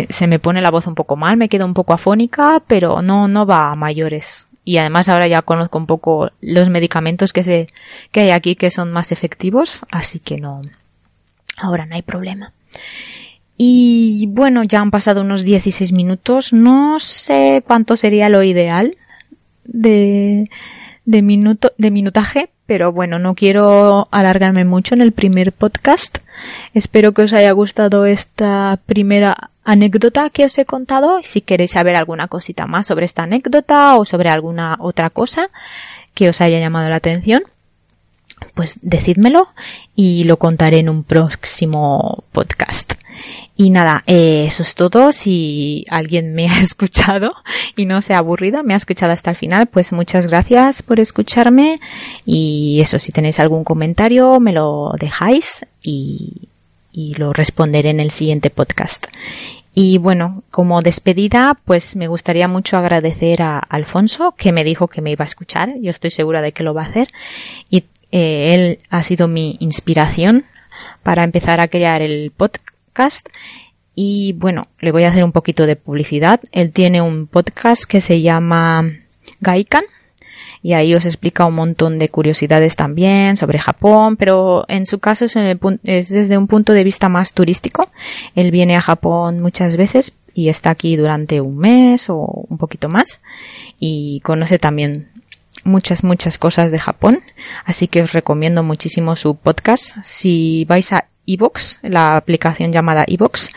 se 0.09 0.27
me 0.27 0.39
pone 0.39 0.63
la 0.63 0.71
voz 0.71 0.87
un 0.87 0.95
poco 0.95 1.17
mal, 1.17 1.37
me 1.37 1.49
quedo 1.49 1.67
un 1.67 1.75
poco 1.75 1.93
afónica, 1.93 2.63
pero 2.67 3.03
no, 3.03 3.29
no 3.29 3.47
va 3.47 3.71
a 3.71 3.77
mayores. 3.77 4.49
Y 4.65 4.79
además 4.79 5.09
ahora 5.09 5.27
ya 5.27 5.43
conozco 5.43 5.79
un 5.79 5.87
poco 5.87 6.31
los 6.41 6.69
medicamentos 6.69 7.33
que 7.33 7.45
se, 7.45 7.69
que 8.13 8.21
hay 8.21 8.31
aquí 8.31 8.57
que 8.57 8.71
son 8.71 8.93
más 8.93 9.11
efectivos, 9.13 9.85
así 9.91 10.19
que 10.19 10.39
no, 10.39 10.63
ahora 11.57 11.87
no 11.87 11.95
hay 11.95 12.03
problema. 12.03 12.53
Y 13.57 14.27
bueno, 14.31 14.63
ya 14.63 14.81
han 14.81 14.91
pasado 14.91 15.21
unos 15.21 15.45
16 15.45 15.93
minutos. 15.93 16.55
No 16.55 16.99
sé 16.99 17.63
cuánto 17.67 17.95
sería 17.97 18.31
lo 18.31 18.43
ideal 18.43 18.97
de, 19.65 20.49
de, 21.05 21.23
minuto, 21.23 21.73
de 21.77 21.91
minutaje, 21.91 22.49
pero 22.65 22.93
bueno, 22.93 23.19
no 23.19 23.35
quiero 23.35 24.09
alargarme 24.11 24.65
mucho 24.65 24.95
en 24.95 25.03
el 25.03 25.13
primer 25.13 25.53
podcast. 25.53 26.19
Espero 26.73 27.13
que 27.13 27.23
os 27.23 27.35
haya 27.35 27.53
gustado 27.53 28.07
esta 28.07 28.79
primera 28.87 29.50
anécdota 29.65 30.31
que 30.31 30.45
os 30.45 30.59
he 30.59 30.65
contado. 30.65 31.21
Si 31.23 31.41
queréis 31.41 31.73
saber 31.73 31.97
alguna 31.97 32.29
cosita 32.29 32.67
más 32.67 32.87
sobre 32.87 33.05
esta 33.05 33.23
anécdota 33.25 33.97
o 33.97 34.05
sobre 34.05 34.31
alguna 34.31 34.77
otra 34.81 35.11
cosa 35.11 35.51
que 36.15 36.29
os 36.29 36.41
haya 36.41 36.59
llamado 36.59 36.89
la 36.89 36.97
atención, 36.97 37.43
pues 38.55 38.79
decídmelo 38.83 39.49
y 39.95 40.25
lo 40.25 40.39
contaré 40.39 40.79
en 40.79 40.89
un 40.89 41.05
próximo 41.05 42.25
podcast. 42.33 42.95
Y 43.57 43.69
nada, 43.69 44.03
eh, 44.07 44.47
eso 44.47 44.63
es 44.63 44.75
todo. 44.75 45.13
Si 45.13 45.85
alguien 45.91 46.33
me 46.35 46.49
ha 46.51 46.59
escuchado 46.61 47.35
y 47.77 47.85
no 47.87 48.01
se 48.01 48.15
ha 48.15 48.19
aburrido, 48.19 48.65
me 48.65 48.75
ha 48.75 48.79
escuchado 48.79 49.13
hasta 49.13 49.31
el 49.31 49.37
final, 49.37 49.67
pues 49.67 49.93
muchas 49.93 50.27
gracias 50.27 50.83
por 50.83 51.01
escucharme. 51.01 51.81
Y 52.25 52.81
eso, 52.81 52.99
si 52.99 53.13
tenéis 53.13 53.39
algún 53.39 53.65
comentario, 53.65 54.41
me 54.41 54.53
lo 54.53 54.93
dejáis 54.99 55.67
y, 55.83 56.49
y 56.93 57.15
lo 57.15 57.33
responderé 57.33 57.91
en 57.91 58.01
el 58.01 58.11
siguiente 58.11 58.51
podcast. 58.51 59.07
Y 59.75 59.99
bueno, 59.99 60.43
como 60.51 60.83
despedida, 60.83 61.59
pues 61.65 61.95
me 61.95 62.09
gustaría 62.09 62.49
mucho 62.49 62.77
agradecer 62.77 63.43
a 63.43 63.59
Alfonso, 63.59 64.35
que 64.37 64.53
me 64.53 64.65
dijo 64.65 64.89
que 64.89 65.01
me 65.01 65.13
iba 65.13 65.25
a 65.25 65.27
escuchar. 65.27 65.75
Yo 65.81 65.91
estoy 65.91 66.11
segura 66.11 66.43
de 66.43 66.53
que 66.53 66.65
lo 66.65 66.75
va 66.75 66.83
a 66.83 66.89
hacer. 66.89 67.09
Y 67.69 67.85
eh, 68.11 68.55
él 68.55 68.79
ha 68.91 69.03
sido 69.05 69.29
mi 69.29 69.57
inspiración 69.61 70.45
para 71.03 71.23
empezar 71.23 71.61
a 71.61 71.69
crear 71.69 72.03
el 72.03 72.33
podcast 72.33 73.29
y 73.95 74.33
bueno, 74.33 74.69
le 74.79 74.93
voy 74.93 75.05
a 75.05 75.09
hacer 75.09 75.25
un 75.25 75.33
poquito 75.33 75.67
de 75.67 75.77
publicidad. 75.77 76.41
Él 76.53 76.73
tiene 76.73 77.03
un 77.03 77.27
podcast 77.27 77.85
que 77.85 78.01
se 78.01 78.23
llama 78.23 78.93
Gaikan 79.41 79.85
y 80.63 80.75
ahí 80.75 80.95
os 80.95 81.07
explica 81.07 81.47
un 81.47 81.55
montón 81.55 81.99
de 81.99 82.09
curiosidades 82.09 82.77
también 82.77 83.37
sobre 83.37 83.59
Japón, 83.59 84.17
pero 84.17 84.65
en 84.69 84.85
su 84.87 84.99
caso 84.99 85.25
es, 85.25 85.37
es, 85.37 86.09
desde 86.11 86.37
un 86.37 86.47
punto 86.47 86.73
de 86.75 86.85
vista 86.85 87.09
más 87.09 87.33
turístico. 87.33 87.89
Él 88.35 88.51
viene 88.51 88.77
a 88.77 88.83
Japón 88.83 89.41
muchas 89.41 89.77
veces 89.77 90.13
y 90.35 90.49
está 90.49 90.71
aquí 90.71 90.97
durante 90.97 91.41
un 91.41 91.57
mes 91.57 92.11
o 92.11 92.19
un 92.19 92.59
poquito 92.59 92.89
más 92.89 93.21
y 93.79 94.21
conoce 94.21 94.59
también 94.59 95.09
muchas, 95.65 96.05
muchas 96.05 96.37
cosas 96.37 96.71
de 96.71 96.79
Japón. 96.79 97.21
Así 97.65 97.89
que 97.89 98.03
os 98.03 98.13
recomiendo 98.13 98.63
muchísimo 98.63 99.17
su 99.17 99.37
podcast. 99.37 99.97
Si 100.03 100.67
vais 100.69 100.93
a 100.93 101.07
iVoox, 101.25 101.79
la 101.83 102.17
aplicación 102.17 102.71
llamada 102.71 103.05
iVoox, 103.07 103.49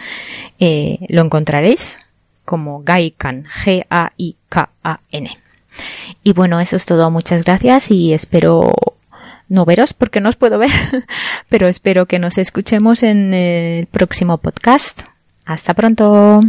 eh, 0.60 1.00
lo 1.10 1.22
encontraréis 1.22 2.00
como 2.46 2.82
Gaikan, 2.84 3.46
G-A-I-K-A-N. 3.46 5.43
Y 6.24 6.34
bueno, 6.34 6.60
eso 6.60 6.76
es 6.76 6.86
todo. 6.86 7.10
Muchas 7.12 7.44
gracias 7.44 7.92
y 7.92 8.14
espero 8.14 8.74
no 9.50 9.66
veros 9.66 9.94
porque 9.94 10.22
no 10.22 10.30
os 10.30 10.36
puedo 10.36 10.58
ver, 10.58 10.72
pero 11.50 11.68
espero 11.68 12.06
que 12.06 12.20
nos 12.20 12.38
escuchemos 12.38 13.04
en 13.04 13.34
el 13.34 13.86
próximo 13.88 14.38
podcast. 14.38 15.02
Hasta 15.46 15.74
pronto. 15.74 16.42